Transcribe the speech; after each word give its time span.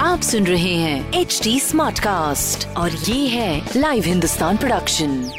आप 0.00 0.20
सुन 0.20 0.44
रहे 0.46 0.74
हैं 0.74 1.12
एच 1.12 1.40
डी 1.44 1.60
स्मार्ट 1.60 1.98
कास्ट 1.98 2.76
और 2.76 2.90
ये 2.90 3.28
है 3.28 3.70
लाइव 3.76 4.02
हिंदुस्तान 4.06 4.56
प्रोडक्शन 4.56 5.30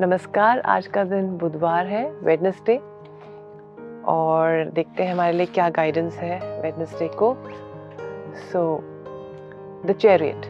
नमस्कार 0.00 0.60
आज 0.60 0.86
का 0.86 1.04
दिन 1.04 1.38
बुधवार 1.38 1.86
है 1.86 2.10
वेडनेसडे 2.10 2.76
और 4.04 4.70
देखते 4.74 5.02
हैं 5.02 5.12
हमारे 5.12 5.36
लिए 5.36 5.46
क्या 5.46 5.68
गाइडेंस 5.68 6.14
है 6.14 6.62
वेडनेसडे 6.62 7.08
को. 7.08 7.36
सो 8.52 8.80
द 9.86 9.92
चैरियट 9.92 10.46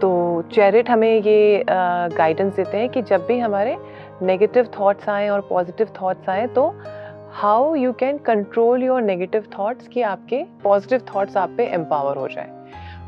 तो 0.00 0.10
चैरिट 0.52 0.90
हमें 0.90 1.22
ये 1.22 1.64
गाइडेंस 1.68 2.50
uh, 2.50 2.56
देते 2.56 2.76
हैं 2.78 2.88
कि 2.88 3.02
जब 3.02 3.26
भी 3.26 3.38
हमारे 3.38 3.76
नेगेटिव 4.22 4.68
थॉट्स 4.78 5.08
आए 5.08 5.28
और 5.28 5.40
पॉजिटिव 5.40 5.88
थॉट्स 6.00 6.28
आए 6.28 6.46
तो 6.46 6.68
how 7.32 7.74
you 7.74 7.92
can 7.92 8.18
control 8.18 8.82
your 8.82 9.02
negative 9.02 9.46
thoughts 9.58 9.88
कि 9.88 10.02
आपके 10.02 10.42
पॉजिटिव 10.64 11.02
थॉट्स 11.14 11.36
आप 11.36 11.54
पे 11.56 11.66
एम्पावर 11.66 12.16
हो 12.16 12.28
जाए। 12.28 12.50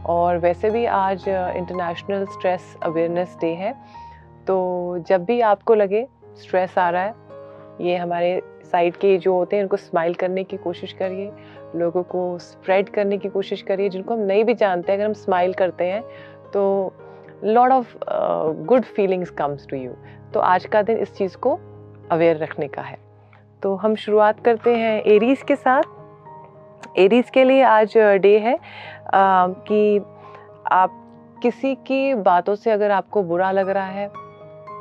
और 0.07 0.39
वैसे 0.39 0.71
भी 0.71 0.85
आज 0.87 1.25
इंटरनेशनल 1.29 2.25
स्ट्रेस 2.25 2.77
अवेयरनेस 2.83 3.37
डे 3.41 3.53
है 3.55 3.73
तो 4.47 4.59
जब 5.09 5.25
भी 5.25 5.41
आपको 5.41 5.75
लगे 5.75 6.07
स्ट्रेस 6.43 6.79
आ 6.79 6.91
रहा 6.91 7.03
है 7.03 7.15
ये 7.81 7.97
हमारे 7.97 8.41
साइड 8.73 8.97
के 8.97 9.17
जो 9.19 9.35
होते 9.35 9.57
हैं 9.57 9.63
उनको 9.63 9.77
स्माइल 9.77 10.15
करने 10.15 10.45
की 10.45 10.57
कोशिश 10.57 10.93
करिए। 10.93 11.31
लोगों 11.77 12.03
को 12.03 12.39
स्प्रेड 12.39 12.89
करने 12.89 13.19
की 13.19 13.29
कोशिश 13.29 13.63
करिए 13.63 13.89
जिनको 13.89 14.15
हम 14.15 14.21
नहीं 14.21 14.45
भी 14.45 14.55
जानते 14.55 14.93
अगर 14.93 15.05
हम 15.05 15.13
स्माइल 15.13 15.53
करते 15.53 15.85
हैं 15.85 16.03
तो 16.55 16.93
lot 17.45 17.71
of 17.71 17.97
good 18.67 18.85
feelings 18.85 19.31
comes 19.31 19.67
to 19.67 19.77
you 19.77 19.93
तो 20.35 20.41
आज 20.41 20.65
का 20.65 20.83
दिन 20.83 20.99
इस 20.99 21.15
चीज़ 21.15 21.37
को 21.37 21.59
अवेयर 22.11 22.37
रखने 22.37 22.69
का 22.69 22.83
है। 22.83 22.99
तो 23.63 23.75
हम 23.75 23.95
शुरुआत 23.95 24.41
करते 24.45 24.77
हैं 24.77 25.03
एरीज 25.03 25.43
के 25.43 25.57
साथ। 25.57 25.83
एरीज 26.99 27.31
के 27.31 27.45
लिए 27.45 27.63
आज 27.63 27.97
डे 27.99 28.39
है 28.39 28.55
आ, 28.55 29.47
कि 29.49 29.99
आप 30.73 30.97
किसी 31.43 31.75
की 31.75 32.15
बातों 32.15 32.55
से 32.55 32.71
अगर 32.71 32.91
आपको 32.91 33.23
बुरा 33.23 33.51
लग 33.51 33.69
रहा 33.69 33.87
है 33.87 34.09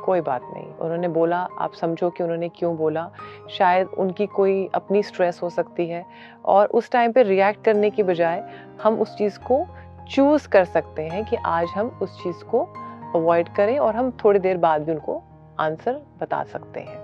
कोई 0.04 0.20
बात 0.20 0.42
नहीं। 0.54 0.66
उन्होंने 0.74 1.08
बोला, 1.08 1.38
आप 1.58 1.72
समझो 1.72 2.10
कि 2.10 2.22
उन्होंने 2.22 2.48
क्यों 2.48 2.76
बोला। 2.76 3.10
शायद 3.50 3.88
उनकी 3.98 4.26
कोई 4.26 4.68
अपनी 4.74 5.02
स्ट्रेस 5.02 5.40
हो 5.42 5.50
सकती 5.50 5.88
है 5.88 6.04
और 6.44 6.66
उस 6.66 6.90
टाइम 6.90 7.12
पे 7.12 7.22
रिएक्ट 7.22 7.64
करने 7.64 7.90
की 7.90 8.02
बजाय 8.02 8.42
हम 8.82 9.00
उस 9.00 9.16
चीज़ 9.16 9.38
को 9.38 9.64
चूज़ 10.10 10.48
कर 10.48 10.64
सकते 10.64 11.02
हैं 11.02 11.24
कि 11.24 11.36
आज 11.36 11.68
हम 11.68 11.98
उस 12.02 12.22
चीज़ 12.22 12.44
को 12.44 12.62
अवॉइड 13.14 13.48
करें 13.48 13.78
और 13.78 13.94
हम 13.94 14.10
थोड़ी 14.24 14.38
देर 14.38 14.56
बाद 14.56 14.84
भी 14.84 14.92
उनको 14.92 15.22
आंसर 15.60 16.00
बता 16.20 16.42
सकते 16.44 16.80
हैं। 16.80 16.98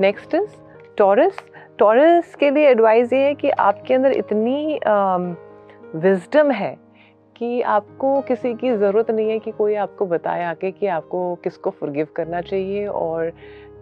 नेक्स्ट 0.00 0.34
इज़ 0.34 0.56
टॉरस 0.98 1.42
टॉरस 1.78 2.34
के 2.34 2.50
लिए 2.50 2.68
एडवाइस 2.68 3.12
ये 3.12 3.18
है 3.18 3.34
कि 3.34 3.50
आपके 3.50 3.94
अंदर 3.94 4.12
इतनी 4.12 4.78
विजडम 5.94 6.50
है 6.50 6.76
कि 7.42 7.62
आपको 7.62 8.20
किसी 8.20 8.54
की 8.54 8.70
ज़रूरत 8.76 9.10
नहीं 9.10 9.30
है 9.30 9.38
कि 9.38 9.50
कोई 9.50 9.74
आपको 9.74 10.06
बताए 10.06 10.44
आके 10.44 10.70
कि 10.70 10.86
आपको 10.86 11.34
किसको 11.34 11.70
फॉरगिव 11.70 12.08
करना 12.16 12.40
चाहिए 12.40 12.86
और 12.86 13.32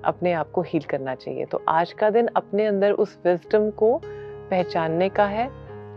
अपने 0.05 0.33
आप 0.33 0.51
को 0.51 0.63
हील 0.63 0.83
करना 0.83 1.15
चाहिए। 1.15 1.45
तो 1.45 1.63
आज 1.69 1.93
का 1.93 2.11
दिन 2.11 2.29
अपने 2.37 2.67
अंदर 2.67 2.93
उस 2.93 3.19
विजडम 3.27 3.71
को 3.71 4.01
पहचानने 4.51 5.09
का 5.09 5.25
है 5.25 5.49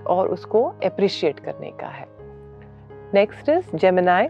और 0.07 0.27
उसको 0.27 0.63
अप्रिशिएट 0.85 1.39
करने 1.39 1.69
का 1.71 1.87
है। 1.87 2.05
नेक्स्ट 3.13 3.49
इज़ 3.49 3.75
जेमिनाई 3.75 4.27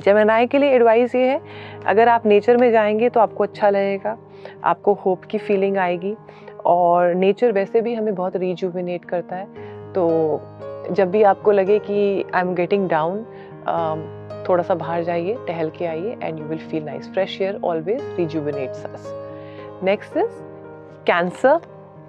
जेमिनाई 0.00 0.46
के 0.46 0.58
लिए 0.58 0.70
एडवाइस 0.70 1.14
ये 1.14 1.28
है, 1.28 1.40
अगर 1.86 2.08
आप 2.08 2.26
नेचर 2.26 2.56
में 2.56 2.70
जाएँगे 2.72 3.08
तो 3.08 3.20
आपको 3.20 3.44
अच्छा 3.44 3.70
लगेगा, 3.70 4.16
आपको 4.64 4.94
होप 4.94 5.24
की 5.24 5.38
फीलिंग 5.38 5.76
आएगी 5.76 6.16
और 6.64 7.14
नेचर 7.14 7.52
वैसे 7.52 7.80
भी 7.80 7.94
हमें 7.94 8.14
बहुत 8.14 8.36
रिजुविनेट 8.36 9.04
करता 9.04 9.36
है। 9.36 9.46
तो 9.92 10.08
जब 10.90 11.10
भी 11.10 11.22
आपको 11.22 11.52
लगे 11.52 11.78
कि 11.78 12.24
आई 12.34 12.40
एम 12.40 12.54
गेटिंग 12.54 12.88
डाउन 12.88 13.22
थोड़ा 14.48 14.62
सा 14.62 14.74
बाहर 14.74 15.02
जाइए, 15.04 15.36
टहल 15.48 15.70
के 15.70 15.86
आइए 15.86 16.16
and 16.22 16.38
you 16.38 16.44
will 16.44 16.58
feel 16.58 16.84
nice 16.84 17.08
fresh 17.12 17.40
air 17.42 17.60
always 17.64 18.02
rejuvenates 18.16 18.84
us 18.84 19.10
next 19.84 20.16
is 20.16 20.38
cancer 21.06 21.60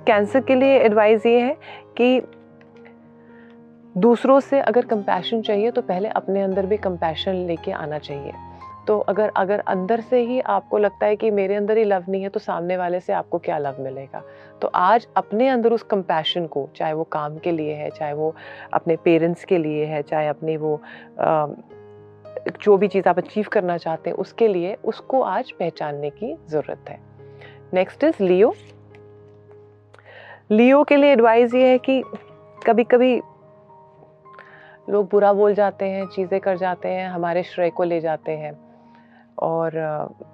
cancer 0.07 0.41
के 0.41 0.55
लिए 0.55 0.77
एडवाइस 0.79 1.25
ये 1.25 1.39
है 1.39 1.57
कि 1.97 2.21
दूसरों 3.95 4.39
से 4.39 4.59
अगर 4.59 4.85
कंपैशन 4.85 5.41
चाहिए 5.41 5.71
तो 5.71 5.81
पहले 5.81 6.09
अपने 6.09 6.41
अंदर 6.41 6.65
भी 6.65 6.77
कंपैशन 6.77 7.35
लेके 7.47 7.71
आना 7.71 7.97
चाहिए। 7.97 8.31
तो 8.91 8.97
अगर 8.99 9.31
अगर 9.37 9.59
अंदर 9.59 10.01
से 10.01 10.19
ही 10.19 10.39
आपको 10.39 10.77
लगता 10.77 11.05
है 11.05 11.15
कि 11.15 11.29
मेरे 11.31 11.55
अंदर 11.55 11.77
ही 11.77 11.83
लव 11.83 12.05
नहीं 12.09 12.21
है 12.23 12.29
तो 12.29 12.39
सामने 12.39 12.77
वाले 12.77 12.99
से 12.99 13.13
आपको 13.13 13.37
क्या 13.39 13.57
लव 13.57 13.75
मिलेगा? 13.79 14.21
तो 14.61 14.67
आज 14.67 15.07
अपने 15.17 15.47
अंदर 15.47 15.73
उस 15.73 15.83
कंपैशन 15.83 16.47
को 16.47 16.67
चाहे 16.75 16.93
वो 16.93 17.03
काम 17.03 17.37
के 17.37 17.51
लिए 17.51 17.73
है 17.73 17.89
चाहे 17.89 18.13
वो 18.13 18.33
अपने 18.73 18.95
पेरेंट्स 18.95 19.45
के 19.45 19.57
लिए 19.57 19.85
है 19.85 20.01
चाहे 20.01 20.27
अपने 20.27 20.55
वो 20.57 20.73
आ, 21.19 21.47
जो 22.61 22.77
भी 22.77 22.87
चीज़ 22.87 23.07
आप 23.09 23.17
अचीव 23.17 23.45
करना 23.51 23.77
चाहते 23.77 24.09
हैं 24.09 24.17
उसके 24.17 24.47
लिए 24.47 24.73
उसको 24.85 25.21
आज 25.21 25.51
पहचानने 25.51 26.09
की 26.09 26.33
ज़रूरत 26.49 26.89
है। 26.89 26.99
नेक्स्ट 27.73 28.03
इज़ 28.03 28.23
लियो 28.23 28.53
लियो 30.51 30.83
के 30.83 30.95
लिए 30.95 31.11
एडवाइस 31.11 31.53
ये 31.53 31.67
है 31.67 31.77
कि 31.77 32.01
कभी 32.67 32.83
कभी 32.83 33.15
लोग 34.89 35.07
बुरा 35.11 35.31
बोल 35.33 35.53
जाते 35.53 35.85
हैं 35.85 36.05
चीज़ें 36.07 36.39
कर 36.39 36.57
जाते 36.57 36.89
हैं 36.89 37.07
हमारे 37.09 37.43
श्रेय 37.43 37.69
को 37.69 37.83
ले 37.83 37.99
जाते 38.01 38.31
हैं। 38.31 38.70
और 39.41 39.77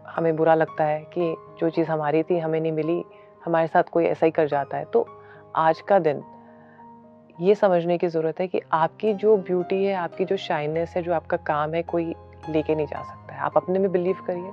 हमें 0.08 0.36
बुरा 0.36 0.56
लगता 0.56 0.84
है 0.84 1.00
कि 1.14 1.36
जो 1.60 1.70
चीज़ 1.70 1.88
हमारी 1.88 2.24
थी 2.24 2.40
हमें 2.40 2.60
नहीं 2.62 2.72
मिली, 2.72 3.04
हमारे 3.46 3.68
साथ 3.68 3.84
कोई 3.84 4.06
ऐसा 4.06 4.26
ही 4.26 4.32
कर 4.32 4.48
जाता 4.48 4.78
है। 4.78 4.86
तो 4.86 5.08
आज 5.56 5.82
का 5.82 6.00
दिन, 6.00 6.24
ये 7.42 7.56
समझने 7.56 7.98
की 7.98 8.08
ज़रूरत 8.08 8.40
है 8.40 8.48
कि 8.48 8.62
आपकी 8.74 9.14
जो 9.14 9.38
ब्यूटी 9.38 9.84
है, 9.86 9.94
आपकी 9.94 10.26
जो 10.26 10.38
शाइनेस 10.38 10.94
है, 10.96 11.04
जो 11.04 11.14
आपका 11.14 11.38
काम 11.38 11.74
है, 11.74 11.84
कोई 11.84 12.16
लेके 12.50 12.76
नहीं 12.76 12.88
जा 12.88 13.02
सकता 13.04 13.34
है। 13.34 13.40
आप 13.40 13.58
अपने 13.58 13.80
में 13.80 13.92
बिलीव 13.92 14.18
करिए, 14.28 14.52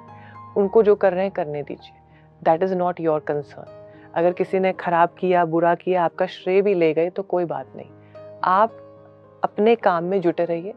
उनको 0.57 0.83
जो 0.83 0.95
कर 0.95 1.13
रहे 1.13 1.25
हैं, 1.25 1.33
करने 1.33 1.63
दीजिए। 1.63 1.97
That 2.43 2.63
is 2.63 2.75
not 2.75 3.01
your 3.01 3.21
concern 3.21 3.83
अगर 4.15 4.33
किसी 4.33 4.59
ने 4.59 4.73
ख़राब 4.73 5.15
किया, 5.19 5.45
बुरा 5.45 5.75
किया, 5.75 6.05
आपका 6.05 6.27
श्रेय 6.27 6.63
भी 6.63 6.75
ले 6.75 6.93
गए 6.95 7.11
तो 7.11 7.23
कोई 7.23 7.45
बात 7.45 7.73
नहीं। 7.77 7.89
आप 8.45 8.71
अपने 9.45 9.75
काम 9.77 10.05
में 10.05 10.21
जुटे 10.21 10.45
रहिए। 10.45 10.75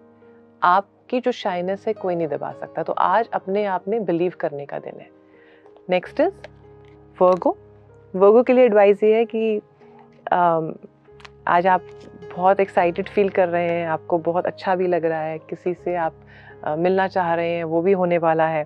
आपकी 1.08 1.20
जो 1.20 1.32
शाइनेस 1.32 1.84
है 1.88 1.92
कोई 1.94 2.16
नहीं 2.16 2.28
दबा 2.28 2.52
सकता। 2.52 2.84
तो 2.84 2.94
आज 2.94 3.28
अपने 3.34 3.64
आप 3.66 3.84
में 3.88 4.04
बिलीव 4.06 4.34
करने 4.40 4.66
का 4.66 4.80
दिन 4.80 5.00
है। 5.00 5.08
नेक्स्ट 5.90 6.20
इज़ 6.20 6.34
वर्गो 7.20 7.56
वर्गो 8.14 8.42
के 8.44 8.54
लिए 8.54 8.66
एडवाइस 8.66 9.04
ये 9.04 9.14
है 9.16 9.26
कि 9.26 9.60
um, 10.34 10.74
आज 11.48 11.68
आप 11.68 11.84
बहुत 12.36 12.60
एक्साइटेड 12.60 13.10
फील 13.10 13.30
कर 13.30 13.48
रहे 13.48 13.70
हैं 13.70 13.88
आपको 13.88 14.18
बहुत 14.18 14.46
अच्छा 14.46 14.76
भी 14.76 14.88
लग 14.88 15.06
रहा 15.06 15.22
है 15.22 15.38
किसी 15.50 15.74
से 15.74 15.96
आप 15.96 16.14
मिलना 16.78 17.08
चाह 17.08 17.34
रहे 17.36 17.52
हैं 17.52 17.64
वो 17.64 17.82
भी 17.82 17.92
होने 17.94 18.18
वाला 18.18 18.48
है। 18.48 18.66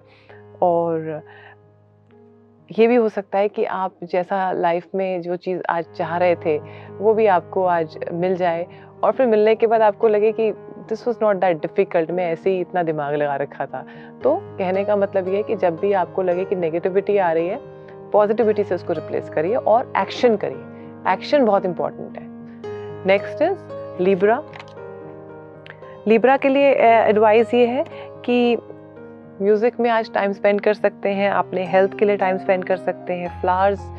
और 0.62 1.22
ये 2.70 2.88
भी 2.88 2.96
हो 2.96 3.10
सकता 3.10 3.38
है 3.38 3.48
कि 3.50 3.66
आप 3.66 4.04
जैसा 4.04 4.52
लाइफ 4.52 4.88
में 4.96 5.22
जो 5.22 5.36
चीज़ 5.38 5.62
आज 5.70 5.94
चाह 5.98 6.18
रहे 6.18 6.36
थे 6.36 6.58
वो 6.98 7.14
भी 7.14 7.26
आपको 7.38 7.66
आज 7.66 7.98
मिल 8.14 8.36
जाए। 8.36 8.68
और 9.04 9.12
फिर 9.12 9.28
मिलने 9.28 9.56
के 9.56 9.68
बाद 9.68 9.82
आपको 9.82 10.08
लगे 10.08 10.32
कि 10.32 10.52
this 10.92 11.08
was 11.08 11.18
not 11.22 11.36
that 11.38 11.62
difficult 11.62 12.12
मैं 12.12 12.32
ऐसे 12.32 12.50
ही 12.50 12.60
इतना 12.62 12.84
दिमाग 12.84 13.16
लगा 13.16 13.36
रखा 13.38 13.66
था। 13.66 13.86
तो 14.24 14.36
कहने 14.58 14.84
का 14.86 14.96
मतलब 14.96 15.28
ये 15.28 15.36
है 15.36 15.44
कि 15.44 15.56
जब 15.58 15.80
भी 15.80 15.92
आपको 15.96 16.22
लगे 16.22 16.46
कि 16.46 16.56
नेगेटिविटी 16.56 17.18
आ 17.18 17.32
रही 17.32 17.48
है 17.48 17.60
पॉजिटिविटी 18.14 18.64
से 18.64 18.76
उसको 18.76 18.94
रिप्लेस 18.94 19.30
करिए 19.30 19.56
और 19.56 19.94
एक्शन 19.98 20.36
करिए। 20.38 21.14
एक्शन 21.14 21.46
बहुत 21.46 21.66
इंपॉर्टेंट 21.66 22.18
है। 22.18 22.30
नेक्स्ट 23.08 23.42
इज़ 23.42 24.04
लिब्रा 24.04 24.44
लिब्रा 26.08 26.36
के 26.38 26.50
लिए 26.50 26.74
एडवाइस 26.84 27.54
ये 27.54 27.66
है 27.68 27.84
कि 28.26 28.58
म्यूज़िक 29.42 29.80
में 29.80 29.90
आज 29.90 30.12
टाइम 30.14 30.34
स्पेंड 30.34 30.62
कर 30.62 30.74
सकते 30.74 31.10
हैं, 31.10 31.30
अपने 31.32 31.66
हेल्थ 31.68 31.98
के 32.00 32.06
लिए 32.06 32.18
टाइम 32.18 32.38
स्पेंड 32.38 32.64
कर 32.66 32.78
सकते 32.78 33.14
हैं। 33.14 33.40
फ्लावर्स 33.42 33.90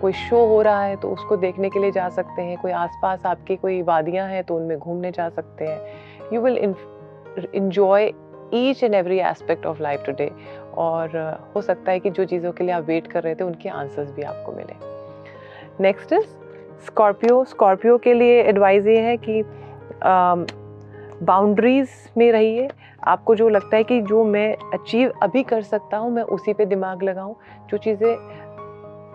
कोई 0.00 0.12
शो 0.12 0.44
हो 0.46 0.60
रहा 0.62 0.82
है 0.82 0.96
तो 0.96 1.08
उसको 1.08 1.36
देखने 1.36 1.68
के 1.70 1.80
लिए 1.80 1.90
जा 1.92 2.08
सकते 2.10 2.42
हैं। 2.42 2.56
कोई 2.58 2.72
आसपास 2.72 3.26
आपकी 3.26 3.56
कोई 3.56 3.80
वादियाँ 3.82 4.28
हैं 4.28 4.42
तो 4.44 4.56
उनमें 4.56 4.78
घूमने 4.78 5.10
जा 5.10 5.28
सकते 5.28 5.64
हैं। 5.64 5.78
You 6.32 6.40
will 6.40 6.56
enjoy 7.54 8.10
each 8.54 8.82
and 8.84 8.94
every 8.94 9.18
aspect 9.20 9.66
of 9.66 9.82
life 9.82 10.02
today 10.06 10.30
और 10.78 11.16
हो 11.54 11.60
सकता 11.62 11.92
है 11.92 12.00
कि 12.00 12.10
जो 12.10 12.24
चीज़ों 12.24 12.52
के 12.52 12.64
लिए 12.64 12.74
आप 12.74 12.84
वेट 12.84 13.06
कर 13.06 13.22
रहे 13.22 13.34
थे, 13.34 13.44
उनके 13.44 13.68
आंसर्स 13.68 14.10
भी 14.12 14.22
आपको 14.22 14.52
मिले। 14.52 14.74
नेक्स्ट 15.82 16.12
इज़ 16.12 16.26
स्कॉर्पियो 16.86 17.44
स्कॉर्पियो 17.44 17.96
के 17.98 18.14
लिए 18.14 18.42
एडवाइस 18.42 18.86
ये 18.86 18.98
है 19.00 19.16
कि 19.18 19.42
बाउंड्रीज 21.22 21.88
में 22.16 22.30
रहिए। 22.32 22.68
आपको 23.08 23.34
जो 23.34 23.48
लगता 23.48 23.76
है 23.76 23.84
कि 23.84 24.00
जो 24.02 24.22
मैं 24.24 24.54
अचीव 24.74 25.12
अभी 25.22 25.42
कर 25.42 25.62
सकता 25.62 25.96
हूँ, 25.96 26.10
मैं 26.10 26.22
उसी 26.22 26.52
पे 26.52 26.64
दिमाग 26.66 27.02
लगाऊँ। 27.02 27.34
जो 27.70 27.76
चीज़ें 27.76 28.49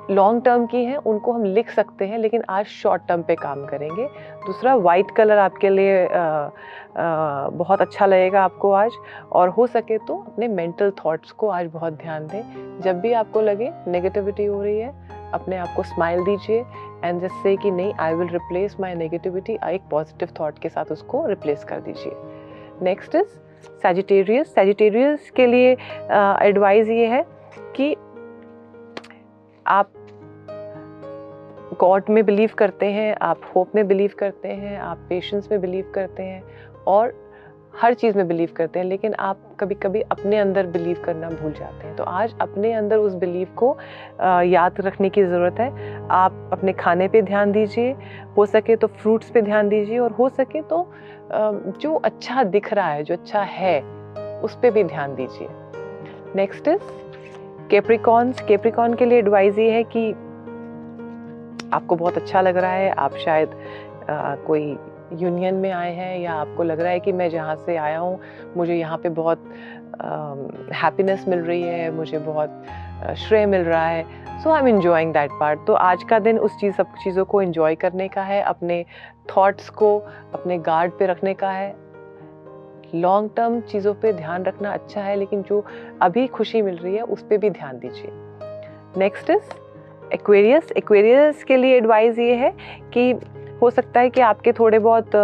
लॉन्ग 0.10 0.44
टर्म 0.44 0.66
की 0.66 0.84
हैं 0.86 0.98
उनको 0.98 1.32
हम 1.32 1.44
लिख 1.46 1.70
सकते 1.70 2.06
हैं 2.06 2.18
लेकिन 2.18 2.44
आज 2.50 2.66
शॉर्ट 2.66 3.02
टर्म 3.08 3.22
पे 3.22 3.36
काम 3.36 3.66
करेंगे। 3.66 4.06
दूसरा 4.46 4.76
वाइट 4.78 5.12
कलर 5.12 5.38
आपके 5.38 5.70
लिए 5.70 6.06
आ, 6.08 6.20
आ, 6.20 7.50
बहुत 7.50 7.82
अच्छा 7.82 8.06
लगेगा 8.06 8.44
आपको 8.44 8.72
आज। 8.72 8.92
और 9.32 9.50
हो 9.50 9.68
सके 9.68 9.98
तो 9.98 10.18
अपने 10.18 10.48
मेंटल 10.48 10.92
थॉट्स 11.06 11.32
को 11.32 11.48
आज 11.50 11.70
बहुत 11.74 11.94
ध्यान 11.94 12.28
दें। 12.28 12.82
जब 12.82 13.00
भी 13.02 13.14
आपको 13.14 13.42
लगे 13.42 13.72
नेगेटिविटी 13.88 14.46
हो 14.46 14.62
रही 14.64 14.80
है 14.80 14.94
अपने 15.34 15.58
आप 15.58 15.74
को 15.76 15.84
स्माइल 15.84 16.24
दीजिए। 16.26 16.66
एंड 17.04 17.22
जस्ट 17.22 17.44
से 17.44 17.56
कि 17.58 17.72
नहीं 17.72 17.94
I 17.94 18.14
will 18.14 18.28
replace 18.28 18.76
my 18.80 18.96
negativity 18.96 19.58
एक 19.66 19.82
पॉजिटिव 19.92 20.30
थॉट 20.40 20.60
के 20.60 20.70
साथ 20.70 20.92
उसको 20.92 21.26
रिप्लेस 21.26 21.64
कर 21.64 21.80
दीजिए। 21.80 22.14
नेक्स्ट 22.82 23.16
इज़ 23.16 23.28
सेजिटेरियस 23.82 24.54
सेजिटेरियस 24.56 25.30
के 25.36 25.46
लिए 25.48 25.72
एडवाइस 26.48 26.90
ये 26.90 27.06
है 27.08 27.26
कि 27.76 27.96
आप 29.68 29.92
गॉड 31.80 32.10
में 32.10 32.24
बिलीव 32.26 32.50
करते 32.58 32.86
हैं, 32.86 33.16
आप 33.22 33.42
होप 33.56 33.76
में 33.76 33.88
बिलीव 33.88 34.12
करते 34.20 34.48
हैं, 34.48 34.78
आप 34.80 34.98
पेशेंस 35.10 35.48
में 35.52 35.60
बिलीव 35.62 35.92
करते 35.96 36.24
हैं 36.24 36.44
और 36.88 37.14
हर 37.76 37.94
चीज़ 37.94 38.18
में 38.18 38.28
बिलीव 38.28 38.50
करते 38.56 38.80
हैं, 38.80 38.86
लेकिन 38.86 39.14
आप 39.14 39.40
कभी 39.60 39.76
कभी 39.76 40.02
अपने 40.02 40.38
अंदर 40.38 40.68
बिलीव 40.68 41.02
करना 41.06 41.30
भूल 41.30 41.52
जाते 41.52 41.88
हैं। 41.88 41.96
तो 41.96 42.04
आज 42.04 42.36
अपने 42.42 42.72
अंदर 42.74 42.98
उस 42.98 43.14
बिलीव 43.14 43.48
को 43.56 43.78
याद 44.44 44.80
रखने 44.82 45.10
की 45.10 45.24
ज़रूरत 45.24 45.60
है। 45.60 46.08
आप 46.12 46.50
अपने 46.54 46.74
खाने 46.74 47.08
पे 47.08 47.22
ध्यान 47.22 47.52
दीजिए, 47.52 47.96
हो 48.38 48.46
सके 48.46 48.76
तो 48.76 48.88
फ्रूट्स 48.88 49.30
पे 49.30 49.42
ध्यान 49.42 49.70
दीजिए 49.70 49.98
और 50.00 50.12
हो 50.12 50.30
सके 50.30 50.62
तो 50.62 50.88
जो 51.32 51.96
अच्छा 51.96 52.44
दिख 52.46 52.74
रहा 52.74 52.90
है, 52.90 53.04
जो 53.04 53.14
अच्छा 53.14 53.42
है, 53.42 53.82
उस 54.42 54.56
पर 54.56 54.72
भी 54.72 54.84
ध्यान 54.84 55.16
दीजिए। 55.16 55.48
नेक्स्ट 56.36 56.68
इज़ 56.68 57.05
केप्रिकॉन्स 57.70 58.42
केप्रिकॉन 58.48 58.94
के 58.94 59.06
लिए 59.06 59.20
एडवाइज 59.20 59.60
ये 59.60 59.72
है 59.72 59.84
कि 59.96 60.12
आपको 61.74 61.96
बहुत 61.96 62.18
अच्छा 62.18 62.42
लग 62.42 62.58
रहा 62.58 62.72
है 62.72 62.90
आप 62.90 63.16
शायद 63.16 63.56
आ, 64.10 64.36
कोई 64.36 64.78
यूनियन 65.14 65.56
में 65.56 65.72
आए 65.72 65.94
हैं 65.94 66.20
या 66.20 66.34
आपको 66.34 66.64
लग 66.64 66.80
रहा 66.80 66.92
है 66.92 67.00
कि 67.00 67.12
मैं 67.12 67.30
जहाँ 67.30 67.56
से 67.56 67.76
आया 67.78 68.00
हूँ 68.00 68.20
मुझे 68.58 68.76
यहाँ 68.76 68.98
पे 68.98 69.10
बहुत 69.10 69.44
हैप्पीनेस 70.74 71.26
मिल 71.28 71.40
रही 71.40 71.62
है 71.62 71.90
मुझे 71.92 72.18
बहुत 72.20 72.64
श्रेय 73.18 73.46
मिल 73.46 73.62
रहा 73.62 73.86
है। 73.88 74.04
So 74.44 74.52
I 74.52 74.62
am 74.62 74.68
enjoying 74.68 75.14
that 75.14 75.32
part 75.40 75.60
तो 75.68 75.74
आज 75.74 76.04
का 76.04 76.20
दिन 76.20 76.40
उस 76.40 76.58
चीज़ 76.60 76.74
सब 76.76 76.94
चीज़ों 77.04 77.26
को 77.26 77.42
इन्जॉय 77.42 77.76
करने 77.76 78.08
का 78.08 78.24
है 78.24 78.42
अपने 78.44 78.84
थॉट्स 79.30 79.70
को 79.70 79.98
अपने 80.34 80.58
गार्ड 80.58 80.92
पे 81.00 81.06
रखने 81.08 81.34
का 81.34 81.50
है। 81.52 81.85
लॉन्ग 82.96 83.30
टर्म 83.38 83.60
चीज़ों 83.62 83.94
पे 83.94 84.14
ध्यान 84.14 84.44
रखना 84.44 84.74
अच्छा 84.74 85.02
है, 85.02 85.16
लेकिन 85.16 85.42
जो 85.42 85.64
अभी 86.02 86.28
खुशी 86.28 86.62
मिल 86.62 86.76
रही 86.76 86.96
है, 86.96 87.02
उस 87.02 87.22
पर 87.22 87.38
भी 87.38 87.50
ध्यान 87.50 87.80
दीजिए। 87.80 88.12
नेक्स्ट 88.98 89.30
इज़ 89.30 89.54
एक्वेरियस 90.14 90.72
एक्वेरियस 90.72 91.44
के 91.44 91.58
लिए 91.58 91.78
एडवाइस 91.78 92.20
ये 92.20 92.36
है 92.36 92.54
कि 92.94 93.12
हो 93.62 93.70
सकता 93.70 94.00
है 94.00 94.10
कि 94.10 94.22
आपके 94.22 94.52
थोड़े 94.52 94.80
बहुत 94.80 95.16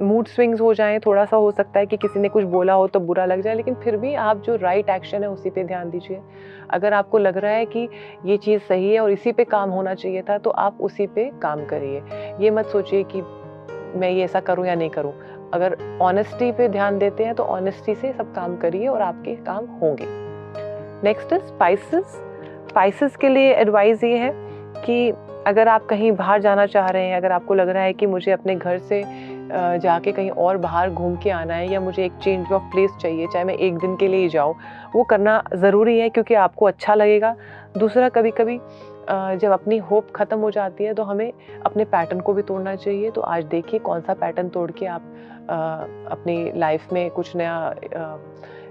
मूड 0.00 0.26
स्विंग्स 0.26 0.60
हो 0.60 0.72
जाएँ, 0.74 0.98
थोड़ा 0.98 1.24
सा 1.24 1.36
हो 1.36 1.50
सकता 1.50 1.80
है 1.80 1.86
कि 1.86 1.96
किसी 1.96 2.20
ने 2.20 2.28
कुछ 2.28 2.44
बोला 2.44 2.72
हो 2.72 2.86
तो 2.86 3.00
बुरा 3.00 3.24
लग 3.24 3.40
जाए, 3.40 3.54
लेकिन 3.54 3.74
फिर 3.74 3.96
भी 3.96 4.14
आप 4.14 4.42
जो 4.42 4.56
राइट 4.56 4.86
right 4.86 4.96
एक्शन 4.96 5.22
है, 5.22 5.30
उसी 5.30 5.50
पे 5.50 5.64
ध्यान 5.64 5.90
दीजिए। 5.90 6.20
अगर 6.70 6.92
आपको 6.92 7.18
लग 7.18 7.36
रहा 7.36 7.52
है 7.52 7.64
कि 7.66 7.88
ये 8.24 8.36
चीज़ 8.36 8.60
सही 8.60 8.92
है 8.92 9.00
और 9.00 9.10
इसी 9.10 9.32
पे 9.32 9.44
काम 9.44 9.70
होना 9.70 9.94
चाहिए 9.94 10.22
था 10.22 10.38
तो 10.38 10.50
आप 10.50 10.78
उसी 10.80 11.06
पे 11.06 11.30
काम 11.42 11.64
करिए। 11.64 12.02
ये 12.40 12.50
मत 12.50 12.66
सोचिए 12.66 13.02
कि 13.02 13.22
मैं 13.98 14.10
ये 14.10 14.24
ऐसा 14.24 14.40
करूँ 14.40 14.66
या 14.66 14.74
नहीं 14.74 14.90
करूँ। 14.90 15.12
अगर 15.54 15.76
ऑनेस्टी 16.02 16.50
पे 16.52 16.68
ध्यान 16.68 16.98
देते 16.98 17.24
हैं 17.24 17.34
तो 17.34 17.42
ऑनेस्टी 17.44 17.94
से 17.94 18.12
सब 18.12 18.34
काम 18.34 18.56
करिए 18.56 18.86
और 18.88 19.02
आपके 19.02 19.34
काम 19.44 19.66
होंगे। 19.80 20.06
नेक्स्ट 21.04 21.32
इज़ 21.32 21.42
स्पाइसेस 21.44 22.20
स्पाइसेस 22.68 23.16
के 23.16 23.28
लिए 23.28 23.52
एडवाइस 23.54 24.04
ये 24.04 24.18
है 24.18 24.32
कि 24.76 25.10
अगर 25.46 25.68
आप 25.68 25.86
कहीं 25.86 26.10
बाहर 26.12 26.40
जाना 26.40 26.66
चाह 26.66 26.88
रहे 26.88 27.06
हैं, 27.06 27.16
अगर 27.16 27.32
आपको 27.32 27.54
लग 27.54 27.68
रहा 27.68 27.82
है 27.82 27.92
कि 27.92 28.06
मुझे 28.06 28.32
अपने 28.32 28.54
घर 28.56 28.78
से 28.80 29.02
जाके 29.78 30.12
कहीं 30.12 30.30
और 30.30 30.56
बाहर 30.58 30.90
घूम 30.90 31.16
के 31.16 31.30
आना 31.30 31.54
है 31.54 31.70
या 31.72 31.80
मुझे 31.80 32.04
एक 32.04 32.18
चेंज 32.22 32.52
ऑफ़ 32.52 32.62
प्लेस 32.72 32.90
चाहिए, 33.00 33.26
चाहे 33.26 33.44
मैं 33.44 33.54
एक 33.56 33.78
दिन 33.78 33.96
के 33.96 34.08
लिए 34.08 34.20
ही 34.20 34.28
जाऊँ, 34.28 34.54
वो 34.94 35.02
करना 35.04 35.42
ज़रूरी 35.54 35.98
है 35.98 36.08
क्योंकि 36.08 36.34
आपको 36.36 36.66
अच्छा 36.66 36.94
लगेगा। 36.94 37.34
दूसरा 37.78 38.08
कभी 38.08 38.30
कभी 38.32 38.58
जब 39.10 39.50
अपनी 39.52 39.76
होप 39.80 40.10
ख़त्म 40.16 40.38
हो 40.38 40.50
जाती 40.50 40.84
है 40.84 40.92
तो 40.94 41.02
हमें 41.02 41.32
अपने 41.66 41.84
पैटर्न 41.86 42.20
को 42.20 42.32
भी 42.32 42.42
तोड़ना 42.42 42.74
चाहिए। 42.76 43.10
तो 43.10 43.20
आज 43.20 43.44
देखिए 43.46 43.80
कौन 43.80 44.00
सा 44.00 44.14
पैटर्न 44.14 44.48
तोड़ 44.48 44.70
के 44.70 44.86
आप 44.86 45.39
अपनी 45.50 46.52
लाइफ 46.56 46.92
में 46.92 47.10
कुछ 47.10 47.34
नया 47.36 47.54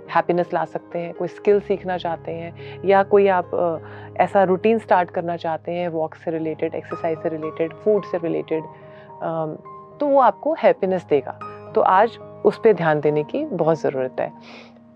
हैप्पीनेस 0.10 0.54
ला 0.54 0.64
सकते 0.66 1.00
हैं, 1.00 1.14
कोई 1.14 1.28
स्किल 1.28 1.60
सीखना 1.60 1.98
चाहते 1.98 2.32
हैं, 2.32 2.82
या 2.86 3.02
कोई 3.04 3.28
आप 3.30 3.52
ऐसा 4.20 4.44
रूटीन 4.44 4.80
स्टार्ट 4.80 5.10
करना 5.10 5.36
चाहते 5.38 5.72
हैं 5.72 5.90
वॉक 5.90 6.16
से 6.16 6.32
रिलेटेड 6.32 6.76
एक्सरसाइज 6.76 7.20
से 7.24 7.30
रिलेटेड 7.30 7.74
फ़ूड 7.76 8.06
से 8.06 8.18
रिलेटेड 8.18 8.64
तो 10.00 10.08
वो 10.08 10.20
आपको 10.22 10.54
हैप्पीनेस 10.54 11.06
देगा। 11.06 11.40
तो 11.76 11.82
आज 11.82 12.18
उस 12.46 12.60
पर 12.64 12.74
ध्यान 12.74 13.00
देने 13.00 13.24
की 13.24 13.46
बहुत 13.46 13.82
ज़रूरत 13.82 14.20
है। 14.20 14.32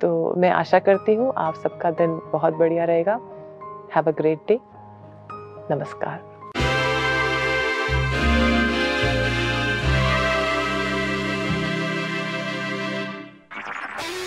तो 0.02 0.34
मैं 0.38 0.50
आशा 0.52 0.80
करती 0.80 1.14
हूँ 1.16 1.34
आप 1.38 1.56
सबका 1.56 1.92
दिन 1.94 2.20
बहुत 2.34 2.54
बढ़िया 2.54 2.86
रहेगा। 2.86 3.20
हैव 3.96 4.08
अ 4.08 4.12
ग्रेट 4.12 4.40
डे 4.48 4.60
नमस्कार। 5.72 6.33